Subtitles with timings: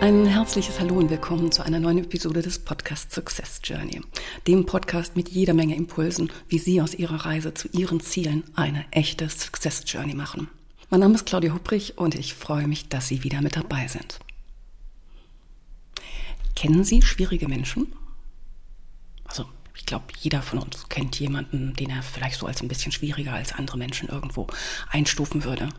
[0.00, 4.02] Ein herzliches Hallo und willkommen zu einer neuen Episode des Podcast Success Journey,
[4.46, 8.84] dem Podcast mit jeder Menge Impulsen, wie Sie aus Ihrer Reise zu Ihren Zielen eine
[8.90, 10.48] echte Success Journey machen.
[10.90, 14.20] Mein Name ist Claudia Hubrich und ich freue mich, dass Sie wieder mit dabei sind.
[16.54, 17.92] Kennen Sie schwierige Menschen?
[19.24, 22.92] Also, ich glaube, jeder von uns kennt jemanden, den er vielleicht so als ein bisschen
[22.92, 24.46] schwieriger als andere Menschen irgendwo
[24.90, 25.70] einstufen würde.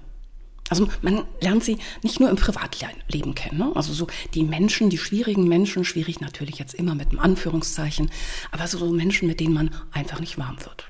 [0.69, 3.57] Also man lernt sie nicht nur im Privatleben kennen.
[3.59, 3.71] Ne?
[3.75, 8.11] Also so die Menschen, die schwierigen Menschen, schwierig natürlich jetzt immer mit einem Anführungszeichen,
[8.51, 10.87] aber so Menschen, mit denen man einfach nicht warm wird.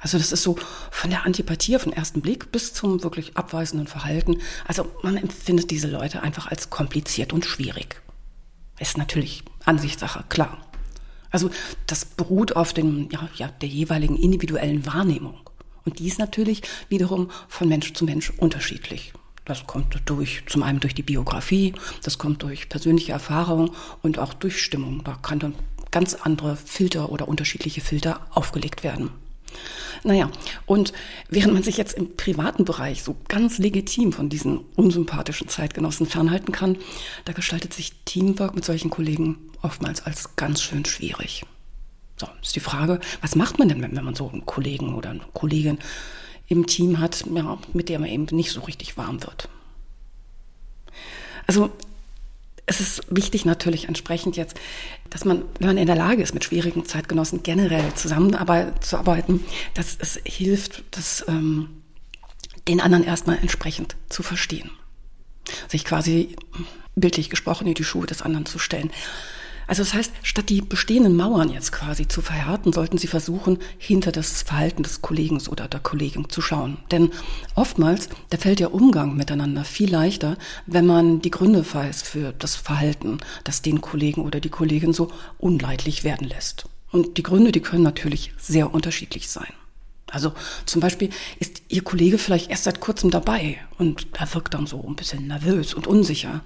[0.00, 0.56] Also das ist so
[0.90, 4.38] von der Antipathie auf den ersten Blick bis zum wirklich abweisenden Verhalten.
[4.64, 8.00] Also man empfindet diese Leute einfach als kompliziert und schwierig.
[8.78, 10.58] Ist natürlich Ansichtssache, klar.
[11.30, 11.50] Also
[11.86, 15.47] das beruht auf den, ja, ja, der jeweiligen individuellen Wahrnehmung.
[15.88, 19.14] Und dies natürlich wiederum von Mensch zu Mensch unterschiedlich.
[19.46, 21.72] Das kommt durch, zum einen durch die Biografie,
[22.02, 23.70] das kommt durch persönliche Erfahrung
[24.02, 25.02] und auch durch Stimmung.
[25.02, 25.54] Da kann dann
[25.90, 29.08] ganz andere Filter oder unterschiedliche Filter aufgelegt werden.
[30.04, 30.30] Naja,
[30.66, 30.92] und
[31.30, 36.52] während man sich jetzt im privaten Bereich so ganz legitim von diesen unsympathischen Zeitgenossen fernhalten
[36.52, 36.76] kann,
[37.24, 41.46] da gestaltet sich Teamwork mit solchen Kollegen oftmals als ganz schön schwierig.
[42.18, 45.20] So, ist die Frage, was macht man denn, wenn man so einen Kollegen oder eine
[45.34, 45.78] Kollegin
[46.48, 49.48] im Team hat, ja, mit der man eben nicht so richtig warm wird?
[51.46, 51.70] Also
[52.66, 54.58] es ist wichtig natürlich entsprechend jetzt,
[55.08, 60.20] dass man, wenn man in der Lage ist, mit schwierigen Zeitgenossen generell zusammenzuarbeiten, dass es
[60.24, 61.82] hilft, das, ähm,
[62.68, 64.70] den anderen erstmal entsprechend zu verstehen.
[65.68, 66.36] Sich quasi
[66.94, 68.90] bildlich gesprochen in die Schuhe des anderen zu stellen.
[69.68, 74.10] Also das heißt, statt die bestehenden Mauern jetzt quasi zu verhärten, sollten Sie versuchen, hinter
[74.10, 76.78] das Verhalten des Kollegen oder der Kollegin zu schauen.
[76.90, 77.10] Denn
[77.54, 82.56] oftmals, da fällt der Umgang miteinander viel leichter, wenn man die Gründe weiß für das
[82.56, 86.64] Verhalten, das den Kollegen oder die Kollegin so unleidlich werden lässt.
[86.90, 89.52] Und die Gründe, die können natürlich sehr unterschiedlich sein.
[90.10, 90.32] Also
[90.66, 94.82] zum Beispiel ist Ihr Kollege vielleicht erst seit kurzem dabei und er wirkt dann so
[94.86, 96.40] ein bisschen nervös und unsicher.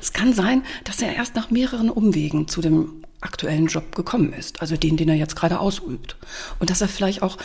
[0.00, 4.60] Es kann sein, dass er erst nach mehreren Umwegen zu dem aktuellen Job gekommen ist,
[4.60, 6.16] also den, den er jetzt gerade ausübt.
[6.60, 7.36] Und dass er vielleicht auch,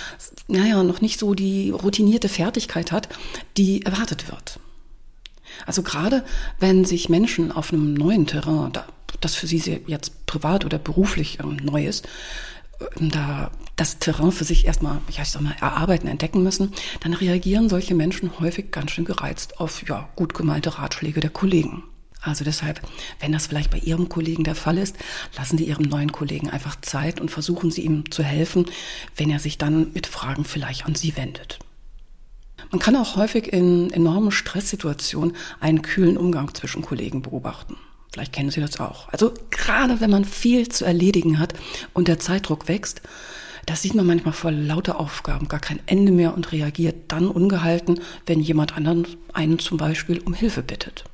[0.47, 3.09] naja, noch nicht so die routinierte Fertigkeit hat,
[3.57, 4.59] die erwartet wird.
[5.65, 6.23] Also gerade
[6.59, 8.71] wenn sich Menschen auf einem neuen Terrain,
[9.21, 12.07] das für sie jetzt privat oder beruflich ähm, neu ist,
[12.99, 17.69] da das Terrain für sich erstmal, ja, ich sag mal, erarbeiten, entdecken müssen, dann reagieren
[17.69, 21.83] solche Menschen häufig ganz schön gereizt auf, ja, gut gemeinte Ratschläge der Kollegen.
[22.21, 22.81] Also deshalb,
[23.19, 24.95] wenn das vielleicht bei Ihrem Kollegen der Fall ist,
[25.37, 28.65] lassen Sie Ihrem neuen Kollegen einfach Zeit und versuchen Sie ihm zu helfen,
[29.17, 31.59] wenn er sich dann mit Fragen vielleicht an Sie wendet.
[32.71, 37.75] Man kann auch häufig in enormen Stresssituationen einen kühlen Umgang zwischen Kollegen beobachten.
[38.13, 39.09] Vielleicht kennen Sie das auch.
[39.09, 41.55] Also gerade wenn man viel zu erledigen hat
[41.93, 43.01] und der Zeitdruck wächst,
[43.65, 47.99] da sieht man manchmal vor lauter Aufgaben gar kein Ende mehr und reagiert dann ungehalten,
[48.27, 51.05] wenn jemand anderen einen zum Beispiel um Hilfe bittet.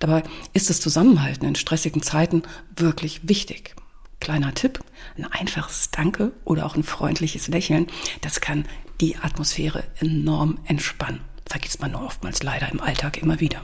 [0.00, 2.42] Dabei ist das Zusammenhalten in stressigen Zeiten
[2.74, 3.76] wirklich wichtig.
[4.18, 4.80] Kleiner Tipp,
[5.16, 7.86] ein einfaches Danke oder auch ein freundliches Lächeln,
[8.20, 8.64] das kann
[9.00, 11.20] die Atmosphäre enorm entspannen.
[11.48, 13.62] Vergisst man nur oftmals leider im Alltag immer wieder.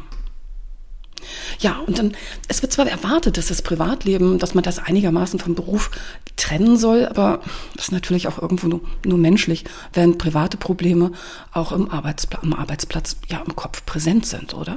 [1.58, 2.16] Ja, und dann,
[2.48, 5.90] es wird zwar erwartet, dass das Privatleben, dass man das einigermaßen vom Beruf
[6.36, 7.40] trennen soll, aber
[7.76, 11.12] das ist natürlich auch irgendwo nur, nur menschlich, wenn private Probleme
[11.52, 14.76] auch im, Arbeitspla am Arbeitsplatz, ja, im Kopf präsent sind, oder?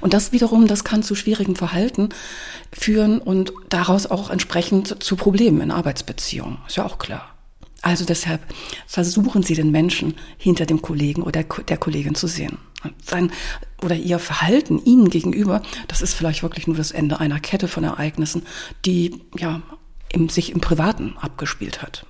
[0.00, 2.08] Und das wiederum, das kann zu schwierigem Verhalten
[2.72, 6.58] führen und daraus auch entsprechend zu Problemen in Arbeitsbeziehungen.
[6.66, 7.35] Ist ja auch klar.
[7.86, 8.40] Also deshalb
[8.88, 12.58] versuchen Sie den Menschen hinter dem Kollegen oder der Kollegin zu sehen.
[13.00, 13.30] Sein
[13.80, 17.84] oder ihr Verhalten ihnen gegenüber, das ist vielleicht wirklich nur das Ende einer Kette von
[17.84, 18.42] Ereignissen,
[18.84, 19.62] die ja
[20.08, 22.04] im, sich im Privaten abgespielt hat.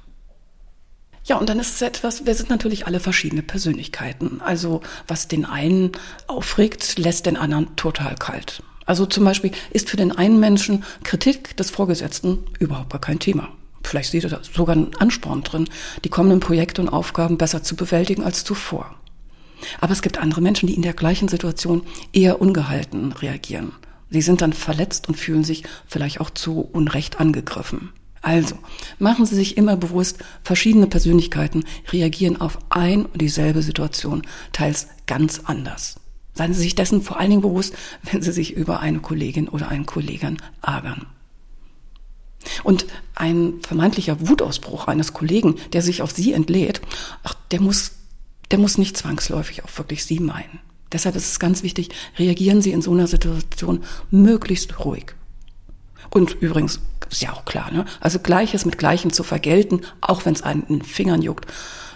[1.27, 4.41] Ja, und dann ist es etwas, wir sind natürlich alle verschiedene Persönlichkeiten.
[4.41, 5.93] Also was den einen
[6.27, 8.63] aufregt, lässt den anderen total kalt.
[8.87, 13.51] Also zum Beispiel ist für den einen Menschen Kritik des Vorgesetzten überhaupt gar kein Thema.
[13.87, 15.69] Vielleicht sieht er da sogar einen Ansporn drin,
[16.05, 18.95] die kommenden Projekte und Aufgaben besser zu bewältigen als zuvor.
[19.81, 23.73] Aber es gibt andere Menschen, die in der gleichen Situation eher ungehalten reagieren.
[24.11, 27.91] Sie sind dann verletzt und fühlen sich vielleicht auch zu Unrecht angegriffen.
[28.23, 28.57] Also,
[28.99, 34.23] machen Sie sich immer bewusst, verschiedene Persönlichkeiten reagieren auf ein und dieselbe Situation,
[34.53, 36.01] teils ganz anders.
[36.35, 39.69] Seien Sie sich dessen vor allen Dingen bewusst, wenn Sie sich über eine Kollegin oder
[39.69, 41.07] einen Kollegen ärgern.
[42.65, 46.81] Und ein vermeintlicher Wutausbruch eines Kollegen, der sich auf Sie entlädt,
[47.23, 47.93] ach, der muss,
[48.51, 50.61] der muss nicht zwangsläufig auf wirklich Sie meinen.
[50.93, 55.15] Deshalb ist es ganz wichtig, reagieren Sie in so einer Situation möglichst ruhig.
[56.11, 57.85] Und übrigens, ist ja auch klar, ne?
[58.01, 61.47] also Gleiches mit Gleichem zu vergelten, auch wenn es einen in den Fingern juckt,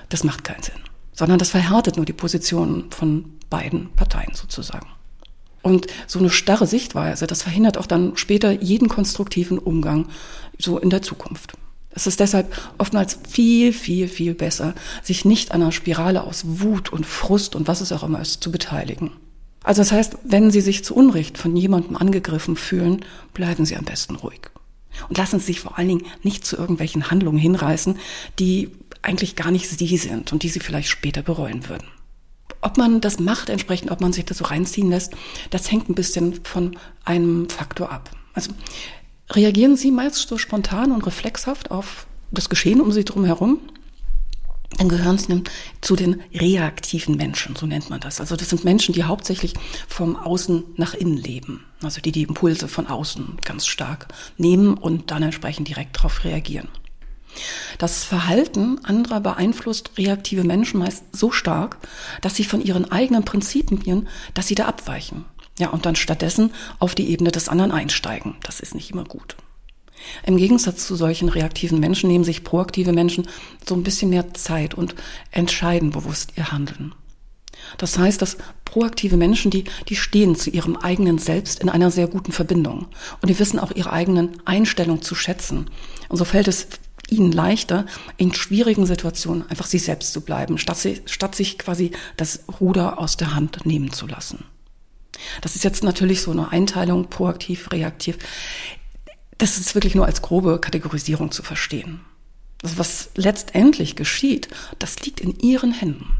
[0.08, 0.74] das macht keinen Sinn.
[1.12, 4.86] Sondern das verhärtet nur die Positionen von beiden Parteien sozusagen.
[5.62, 10.06] Und so eine starre Sichtweise, das verhindert auch dann später jeden konstruktiven Umgang
[10.58, 11.52] so in der Zukunft.
[11.90, 16.92] Es ist deshalb oftmals viel, viel, viel besser, sich nicht an einer Spirale aus Wut
[16.92, 19.10] und Frust und was es auch immer ist, zu beteiligen.
[19.62, 23.04] Also das heißt, wenn Sie sich zu Unrecht von jemandem angegriffen fühlen,
[23.34, 24.40] bleiben Sie am besten ruhig.
[25.08, 27.98] Und lassen Sie sich vor allen Dingen nicht zu irgendwelchen Handlungen hinreißen,
[28.38, 28.70] die
[29.02, 31.86] eigentlich gar nicht Sie sind und die Sie vielleicht später bereuen würden.
[32.62, 35.14] Ob man das macht entsprechend, ob man sich das so reinziehen lässt,
[35.50, 38.10] das hängt ein bisschen von einem Faktor ab.
[38.34, 38.52] Also
[39.30, 43.58] reagieren Sie meist so spontan und reflexhaft auf das Geschehen um Sie drum herum?
[44.78, 45.42] Dann gehören Sie
[45.80, 48.20] zu den reaktiven Menschen, so nennt man das.
[48.20, 49.54] Also das sind Menschen, die hauptsächlich
[49.88, 51.64] vom Außen nach innen leben.
[51.82, 56.68] Also die die Impulse von außen ganz stark nehmen und dann entsprechend direkt darauf reagieren.
[57.78, 61.78] Das Verhalten anderer beeinflusst reaktive Menschen meist so stark,
[62.20, 65.24] dass sie von ihren eigenen Prinzipien, dass sie da abweichen.
[65.58, 68.36] Ja, und dann stattdessen auf die Ebene des anderen einsteigen.
[68.42, 69.36] Das ist nicht immer gut.
[70.24, 73.28] Im Gegensatz zu solchen reaktiven Menschen nehmen sich proaktive Menschen
[73.66, 74.94] so ein bisschen mehr Zeit und
[75.30, 76.94] entscheiden bewusst ihr Handeln.
[77.76, 82.06] Das heißt, dass proaktive Menschen, die, die stehen zu ihrem eigenen Selbst in einer sehr
[82.06, 82.86] guten Verbindung.
[83.20, 85.70] Und die wissen auch ihre eigenen Einstellungen zu schätzen.
[86.08, 86.68] Und so fällt es
[87.12, 87.86] ihnen leichter,
[88.16, 92.98] in schwierigen Situationen einfach sie selbst zu bleiben, statt, sie, statt sich quasi das Ruder
[92.98, 94.44] aus der Hand nehmen zu lassen.
[95.42, 98.18] Das ist jetzt natürlich so eine Einteilung, proaktiv, reaktiv.
[99.38, 102.00] Das ist wirklich nur als grobe Kategorisierung zu verstehen.
[102.62, 104.48] Also was letztendlich geschieht,
[104.78, 106.16] das liegt in Ihren Händen.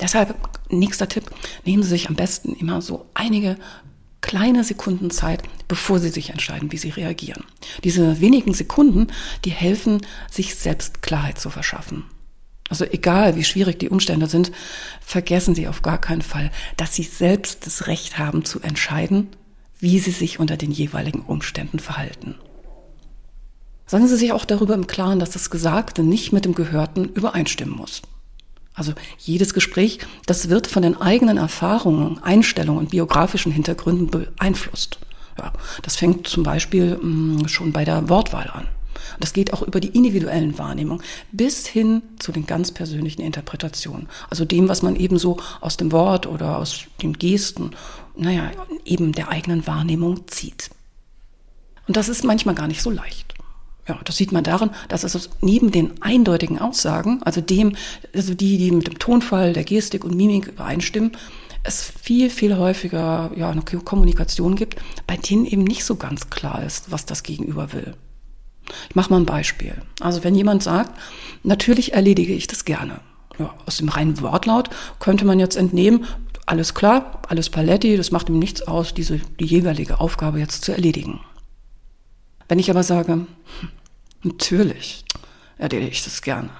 [0.00, 0.34] Deshalb,
[0.70, 1.30] nächster Tipp,
[1.64, 3.56] nehmen Sie sich am besten immer so einige
[4.22, 7.44] kleine Sekunden Zeit, bevor Sie sich entscheiden, wie Sie reagieren.
[7.84, 9.08] Diese wenigen Sekunden,
[9.44, 12.04] die helfen, sich selbst Klarheit zu verschaffen.
[12.70, 14.50] Also egal, wie schwierig die Umstände sind,
[15.04, 19.28] vergessen Sie auf gar keinen Fall, dass Sie selbst das Recht haben zu entscheiden,
[19.78, 22.36] wie Sie sich unter den jeweiligen Umständen verhalten.
[23.86, 27.76] Seien Sie sich auch darüber im Klaren, dass das Gesagte nicht mit dem Gehörten übereinstimmen
[27.76, 28.00] muss.
[28.74, 34.98] Also jedes Gespräch, das wird von den eigenen Erfahrungen, Einstellungen und biografischen Hintergründen beeinflusst.
[35.38, 35.52] Ja,
[35.82, 38.68] das fängt zum Beispiel mm, schon bei der Wortwahl an.
[39.20, 41.02] Das geht auch über die individuellen Wahrnehmungen
[41.32, 44.08] bis hin zu den ganz persönlichen Interpretationen.
[44.30, 47.72] Also dem, was man eben so aus dem Wort oder aus den Gesten,
[48.16, 48.50] naja,
[48.84, 50.70] eben der eigenen Wahrnehmung zieht.
[51.88, 53.34] Und das ist manchmal gar nicht so leicht.
[53.88, 57.74] Ja, das sieht man daran, dass es neben den eindeutigen Aussagen, also dem,
[58.14, 61.12] also die, die mit dem Tonfall, der Gestik und Mimik übereinstimmen,
[61.64, 64.76] es viel, viel häufiger ja, eine Kommunikation gibt,
[65.06, 67.94] bei denen eben nicht so ganz klar ist, was das Gegenüber will.
[68.88, 69.74] Ich mache mal ein Beispiel.
[70.00, 70.98] Also wenn jemand sagt,
[71.42, 73.00] natürlich erledige ich das gerne.
[73.38, 76.04] Ja, aus dem reinen Wortlaut könnte man jetzt entnehmen,
[76.46, 80.72] alles klar, alles Paletti, das macht ihm nichts aus, diese, die jeweilige Aufgabe jetzt zu
[80.72, 81.20] erledigen.
[82.52, 83.26] Wenn ich aber sage,
[84.22, 85.06] natürlich
[85.56, 86.50] erledige ich das gerne.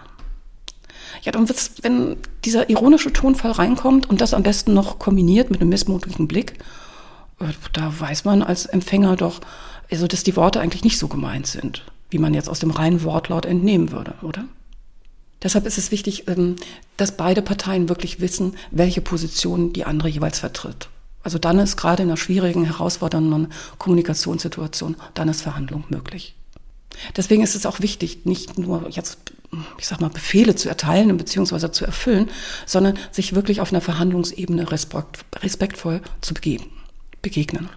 [1.20, 5.60] Ja, dann wird's, wenn dieser ironische Tonfall reinkommt und das am besten noch kombiniert mit
[5.60, 6.54] einem missmutigen Blick,
[7.40, 9.42] äh, da weiß man als Empfänger doch,
[9.90, 13.02] also dass die Worte eigentlich nicht so gemeint sind, wie man jetzt aus dem reinen
[13.04, 14.46] Wortlaut entnehmen würde, oder?
[15.42, 16.56] Deshalb ist es wichtig, ähm,
[16.96, 20.88] dass beide Parteien wirklich wissen, welche Position die andere jeweils vertritt.
[21.22, 26.34] Also dann ist gerade in einer schwierigen, herausfordernden Kommunikationssituation, dann ist Verhandlung möglich.
[27.16, 29.18] Deswegen ist es auch wichtig, nicht nur jetzt,
[29.78, 31.70] ich sag mal, Befehle zu erteilen bzw.
[31.70, 32.30] zu erfüllen,
[32.66, 36.34] sondern sich wirklich auf einer Verhandlungsebene respektvoll zu
[37.22, 37.68] begegnen.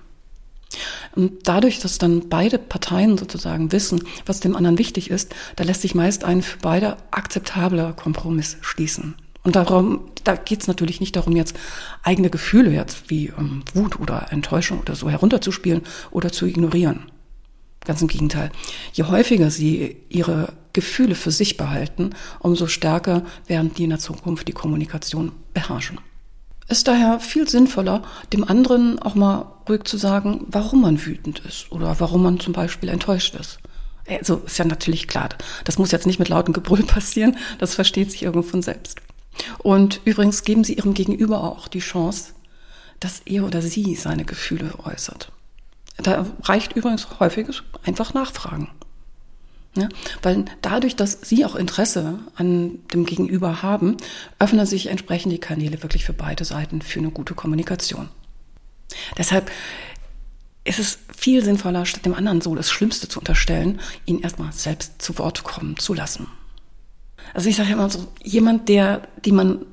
[1.15, 5.81] Und dadurch, dass dann beide Parteien sozusagen wissen, was dem anderen wichtig ist, da lässt
[5.81, 9.15] sich meist ein für beide akzeptabler Kompromiss schließen.
[9.45, 11.55] Und darum, da geht es natürlich nicht darum, jetzt
[12.03, 17.11] eigene Gefühle jetzt wie ähm, Wut oder Enttäuschung oder so herunterzuspielen oder zu ignorieren.
[17.85, 18.51] Ganz im Gegenteil.
[18.91, 22.09] Je häufiger sie ihre Gefühle für sich behalten,
[22.39, 25.99] umso stärker werden die in der Zukunft die Kommunikation beherrschen
[26.67, 28.01] ist daher viel sinnvoller,
[28.33, 32.53] dem anderen auch mal ruhig zu sagen, warum man wütend ist oder warum man zum
[32.53, 33.59] Beispiel enttäuscht ist.
[34.07, 35.29] Also ist ja natürlich klar,
[35.63, 38.99] das muss jetzt nicht mit lautem Gebrüll passieren, das versteht sich irgendwo von selbst.
[39.59, 42.33] Und übrigens geben Sie Ihrem Gegenüber auch die Chance,
[42.99, 45.31] dass er oder sie seine Gefühle äußert.
[45.97, 47.47] Da reicht übrigens häufig
[47.83, 48.69] einfach nachfragen.
[49.77, 49.89] Ja,
[50.21, 53.97] weil dadurch, dass Sie auch Interesse an dem Gegenüber haben,
[54.39, 58.07] öffnen sich entsprechend die Kanäle wirklich für beide Seiten für eine gute Kommunikation.
[59.17, 59.51] Deshalb
[60.63, 65.01] ist es viel sinnvoller, statt dem anderen so das Schlimmste zu unterstellen, ihn erstmal selbst
[65.01, 66.27] zu Wort kommen zu lassen.
[67.33, 69.65] Also ich sage immer so, jemand, der, die man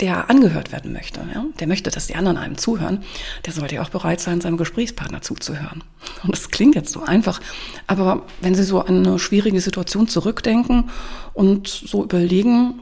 [0.00, 3.04] der angehört werden möchte, ja, der möchte, dass die anderen einem zuhören,
[3.46, 5.84] der sollte ja auch bereit sein, seinem Gesprächspartner zuzuhören.
[6.24, 7.40] Und das klingt jetzt so einfach,
[7.86, 10.90] aber wenn Sie so an eine schwierige Situation zurückdenken
[11.32, 12.80] und so überlegen,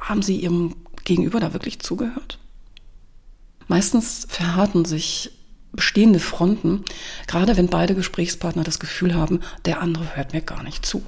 [0.00, 2.38] haben Sie Ihrem Gegenüber da wirklich zugehört?
[3.66, 5.32] Meistens verhärten sich
[5.72, 6.84] bestehende Fronten,
[7.26, 11.02] gerade wenn beide Gesprächspartner das Gefühl haben, der andere hört mir gar nicht zu.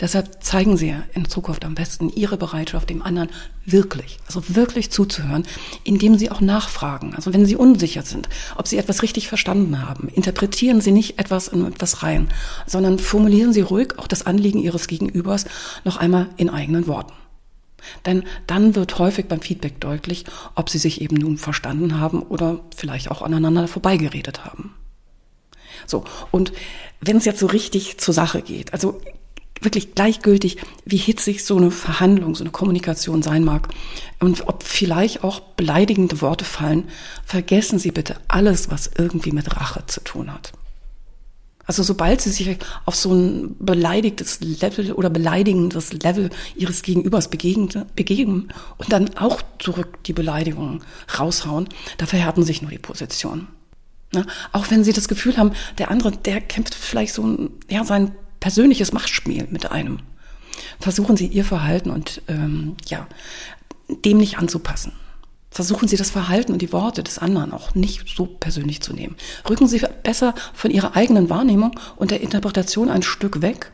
[0.00, 3.30] Deshalb zeigen Sie in Zukunft am besten Ihre Bereitschaft, dem anderen
[3.64, 5.44] wirklich, also wirklich zuzuhören,
[5.84, 7.14] indem Sie auch nachfragen.
[7.14, 11.48] Also wenn Sie unsicher sind, ob Sie etwas richtig verstanden haben, interpretieren Sie nicht etwas
[11.48, 12.28] in etwas rein,
[12.66, 15.46] sondern formulieren Sie ruhig auch das Anliegen Ihres Gegenübers
[15.84, 17.12] noch einmal in eigenen Worten.
[18.06, 20.24] Denn dann wird häufig beim Feedback deutlich,
[20.54, 24.74] ob Sie sich eben nun verstanden haben oder vielleicht auch aneinander vorbeigeredet haben.
[25.86, 26.52] So, und
[27.00, 29.00] wenn es jetzt so richtig zur Sache geht, also
[29.64, 33.68] wirklich gleichgültig, wie hitzig so eine Verhandlung, so eine Kommunikation sein mag
[34.20, 36.88] und ob vielleicht auch beleidigende Worte fallen,
[37.24, 40.52] vergessen Sie bitte alles, was irgendwie mit Rache zu tun hat.
[41.66, 48.52] Also sobald Sie sich auf so ein beleidigtes Level oder beleidigendes Level Ihres Gegenübers begegnen
[48.76, 50.82] und dann auch zurück die Beleidigungen
[51.18, 53.48] raushauen, da verhärten sich nur die Positionen.
[54.12, 54.26] Ne?
[54.52, 58.12] Auch wenn Sie das Gefühl haben, der andere, der kämpft vielleicht so ja, sein
[58.44, 60.00] persönliches Machtspiel mit einem.
[60.78, 63.06] Versuchen Sie Ihr Verhalten und ähm, ja,
[63.88, 64.92] dem nicht anzupassen.
[65.50, 69.16] Versuchen Sie das Verhalten und die Worte des anderen auch nicht so persönlich zu nehmen.
[69.48, 73.70] Rücken Sie besser von Ihrer eigenen Wahrnehmung und der Interpretation ein Stück weg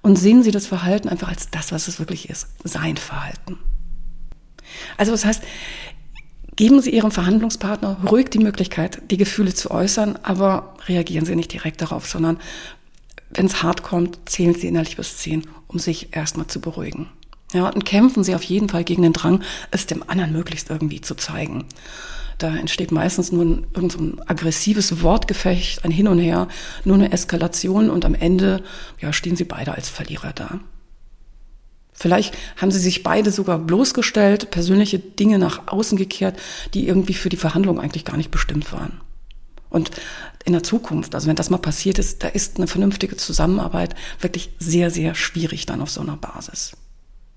[0.00, 3.58] und sehen Sie das Verhalten einfach als das, was es wirklich ist, sein Verhalten.
[4.96, 5.42] Also das heißt,
[6.56, 11.52] geben Sie Ihrem Verhandlungspartner ruhig die Möglichkeit, die Gefühle zu äußern, aber reagieren Sie nicht
[11.52, 12.38] direkt darauf, sondern
[13.30, 17.08] wenn es hart kommt, zählen Sie innerlich bis zehn, um sich erstmal zu beruhigen.
[17.52, 21.00] Ja, und kämpfen Sie auf jeden Fall gegen den Drang, es dem anderen möglichst irgendwie
[21.00, 21.64] zu zeigen.
[22.36, 26.48] Da entsteht meistens nur ein, irgend so aggressives Wortgefecht, ein Hin und Her,
[26.84, 28.62] nur eine Eskalation und am Ende
[29.00, 30.60] ja, stehen Sie beide als Verlierer da.
[31.98, 36.38] Vielleicht haben sie sich beide sogar bloßgestellt, persönliche Dinge nach außen gekehrt,
[36.72, 39.00] die irgendwie für die Verhandlung eigentlich gar nicht bestimmt waren.
[39.70, 39.90] Und
[40.44, 44.50] in der Zukunft, also wenn das mal passiert ist, da ist eine vernünftige Zusammenarbeit wirklich
[44.58, 46.72] sehr, sehr schwierig dann auf so einer Basis.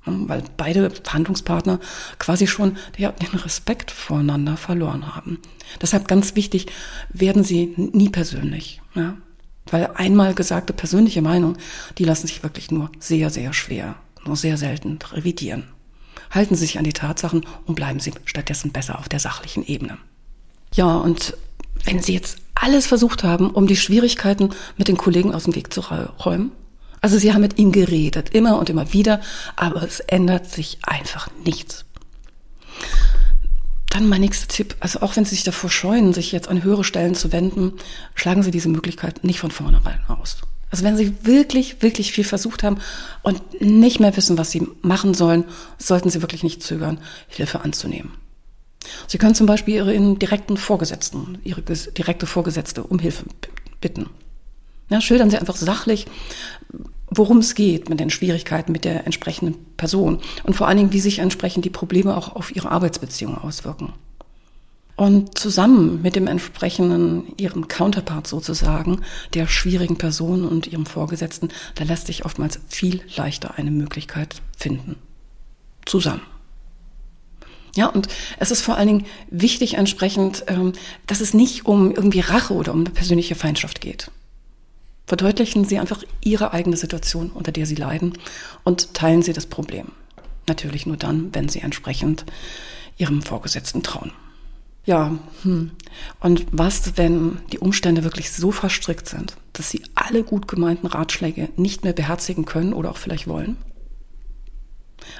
[0.05, 1.79] Weil beide Verhandlungspartner
[2.17, 5.39] quasi schon ja, den Respekt voreinander verloren haben.
[5.81, 6.67] Deshalb ganz wichtig,
[7.09, 8.81] werden sie nie persönlich.
[8.95, 9.17] Ja?
[9.69, 11.57] Weil einmal gesagte persönliche Meinung,
[11.97, 13.95] die lassen sich wirklich nur sehr, sehr schwer,
[14.25, 15.65] nur sehr selten revidieren.
[16.31, 19.97] Halten Sie sich an die Tatsachen und bleiben Sie stattdessen besser auf der sachlichen Ebene.
[20.73, 21.35] Ja, und
[21.85, 25.73] wenn Sie jetzt alles versucht haben, um die Schwierigkeiten mit den Kollegen aus dem Weg
[25.73, 26.51] zu räumen,
[27.01, 29.21] also Sie haben mit ihnen geredet, immer und immer wieder,
[29.55, 31.85] aber es ändert sich einfach nichts.
[33.89, 36.83] Dann mein nächster Tipp, also auch wenn Sie sich davor scheuen, sich jetzt an höhere
[36.83, 37.73] Stellen zu wenden,
[38.15, 40.37] schlagen Sie diese Möglichkeit nicht von vornherein aus.
[40.69, 42.77] Also wenn Sie wirklich, wirklich viel versucht haben
[43.23, 45.43] und nicht mehr wissen, was Sie machen sollen,
[45.77, 48.13] sollten Sie wirklich nicht zögern, Hilfe anzunehmen.
[49.07, 53.25] Sie können zum Beispiel Ihren direkten Vorgesetzten, Ihre direkte Vorgesetzte um Hilfe
[53.79, 54.09] bitten.
[54.89, 56.05] Ja, schildern Sie einfach sachlich,
[57.09, 60.99] worum es geht mit den Schwierigkeiten mit der entsprechenden Person und vor allen Dingen, wie
[60.99, 63.93] sich entsprechend die Probleme auch auf Ihre Arbeitsbeziehung auswirken.
[64.95, 69.01] Und zusammen mit dem entsprechenden, Ihrem Counterpart sozusagen,
[69.33, 74.95] der schwierigen Person und Ihrem Vorgesetzten, da lässt sich oftmals viel leichter eine Möglichkeit finden.
[75.85, 76.21] Zusammen.
[77.75, 78.07] Ja, und
[78.39, 80.73] es ist vor allen Dingen wichtig entsprechend, ähm,
[81.07, 84.11] dass es nicht um irgendwie Rache oder um eine persönliche Feindschaft geht.
[85.07, 88.17] Verdeutlichen Sie einfach Ihre eigene Situation, unter der Sie leiden
[88.63, 89.87] und teilen Sie das Problem.
[90.47, 92.25] Natürlich nur dann, wenn Sie entsprechend
[92.97, 94.11] Ihrem Vorgesetzten trauen.
[94.85, 95.71] Ja, hm.
[96.21, 101.49] und was, wenn die Umstände wirklich so verstrickt sind, dass Sie alle gut gemeinten Ratschläge
[101.55, 103.57] nicht mehr beherzigen können oder auch vielleicht wollen?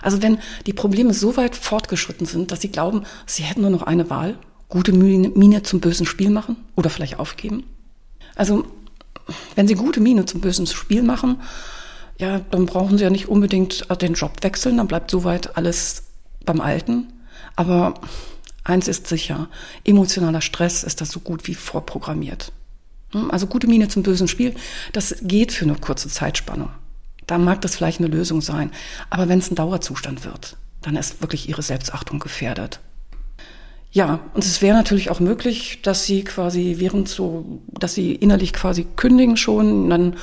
[0.01, 3.83] Also wenn die Probleme so weit fortgeschritten sind, dass sie glauben, sie hätten nur noch
[3.83, 4.37] eine Wahl,
[4.69, 7.63] gute Miene zum bösen Spiel machen oder vielleicht aufgeben.
[8.35, 8.65] Also
[9.55, 11.41] wenn Sie gute Miene zum bösen Spiel machen,
[12.17, 16.03] ja, dann brauchen Sie ja nicht unbedingt den Job wechseln, dann bleibt soweit alles
[16.45, 17.11] beim Alten.
[17.55, 17.95] Aber
[18.63, 19.49] eins ist sicher,
[19.83, 22.51] emotionaler Stress ist das so gut wie vorprogrammiert.
[23.11, 24.55] Hm, also gute Miene zum bösen Spiel,
[24.93, 26.69] das geht für eine kurze Zeitspanne.
[27.31, 28.71] Da mag das vielleicht eine Lösung sein.
[29.09, 32.81] Aber wenn es ein Dauerzustand wird, dann ist wirklich Ihre Selbstachtung gefährdet.
[33.89, 38.51] Ja, und es wäre natürlich auch möglich, dass Sie quasi während so, dass Sie innerlich
[38.51, 40.17] quasi kündigen schon, dann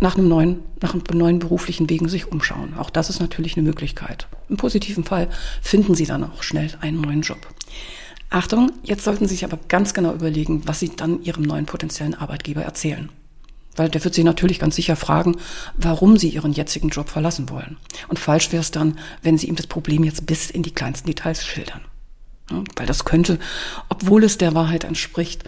[0.00, 2.74] nach einem neuen, nach einem neuen beruflichen Wegen sich umschauen.
[2.76, 4.28] Auch das ist natürlich eine Möglichkeit.
[4.50, 5.30] Im positiven Fall
[5.62, 7.38] finden Sie dann auch schnell einen neuen Job.
[8.28, 12.14] Achtung, jetzt sollten Sie sich aber ganz genau überlegen, was Sie dann Ihrem neuen potenziellen
[12.14, 13.08] Arbeitgeber erzählen.
[13.76, 15.36] Weil der wird Sie natürlich ganz sicher fragen,
[15.76, 17.76] warum Sie Ihren jetzigen Job verlassen wollen.
[18.08, 21.06] Und falsch wäre es dann, wenn Sie ihm das Problem jetzt bis in die kleinsten
[21.08, 21.80] Details schildern.
[22.76, 23.38] Weil das könnte,
[23.88, 25.44] obwohl es der Wahrheit entspricht,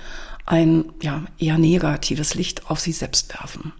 [0.47, 3.73] ein ja, eher negatives Licht auf Sie selbst werfen.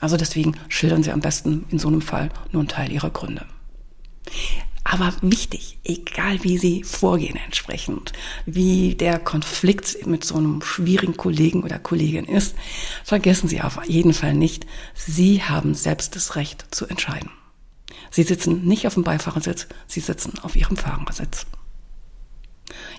[0.00, 3.46] Also deswegen schildern Sie am besten in so einem Fall nur einen Teil Ihrer Gründe.
[4.84, 8.12] Aber wichtig, egal wie Sie vorgehen entsprechend,
[8.46, 12.54] wie der Konflikt mit so einem schwierigen Kollegen oder Kollegin ist,
[13.04, 17.30] vergessen Sie auf jeden Fall nicht, Sie haben selbst das Recht zu entscheiden.
[18.10, 21.46] Sie sitzen nicht auf dem Beifahrersitz, Sie sitzen auf Ihrem Fahrersitz.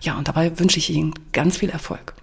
[0.02, 2.14] Ja, und dabei wünsche ich Ihnen ganz viel Erfolg.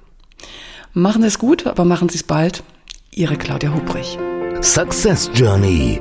[0.93, 2.63] Machen Sie es gut, aber machen Sie es bald.
[3.11, 4.19] Ihre Claudia Hubrich.
[4.61, 6.01] Success Journey.